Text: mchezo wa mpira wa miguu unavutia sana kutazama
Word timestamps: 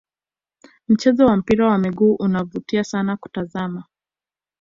mchezo 0.87 1.25
wa 1.25 1.37
mpira 1.37 1.67
wa 1.67 1.77
miguu 1.77 2.13
unavutia 2.15 2.83
sana 2.83 3.17
kutazama 3.17 3.83